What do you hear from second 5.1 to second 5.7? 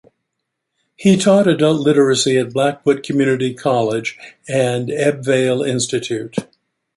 Vale